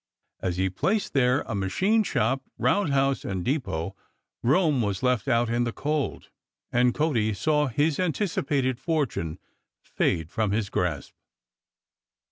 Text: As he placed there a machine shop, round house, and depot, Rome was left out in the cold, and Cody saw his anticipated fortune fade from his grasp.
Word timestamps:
As 0.41 0.57
he 0.57 0.67
placed 0.67 1.13
there 1.13 1.41
a 1.41 1.53
machine 1.53 2.01
shop, 2.01 2.41
round 2.57 2.91
house, 2.91 3.23
and 3.23 3.45
depot, 3.45 3.95
Rome 4.41 4.81
was 4.81 5.03
left 5.03 5.27
out 5.27 5.47
in 5.47 5.63
the 5.63 5.71
cold, 5.71 6.29
and 6.71 6.91
Cody 6.95 7.35
saw 7.35 7.67
his 7.67 7.99
anticipated 7.99 8.79
fortune 8.79 9.37
fade 9.83 10.31
from 10.31 10.53
his 10.53 10.71
grasp. 10.71 11.13